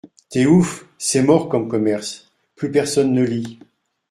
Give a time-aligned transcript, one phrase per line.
[0.31, 3.59] T’es ouf, c’est mort comme commerce, plus personne ne lit